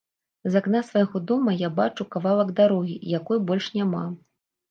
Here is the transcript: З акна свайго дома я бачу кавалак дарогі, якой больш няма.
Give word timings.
З 0.53 0.61
акна 0.61 0.79
свайго 0.87 1.19
дома 1.31 1.53
я 1.59 1.69
бачу 1.79 2.07
кавалак 2.17 2.49
дарогі, 2.59 2.97
якой 3.19 3.43
больш 3.51 3.65
няма. 3.79 4.03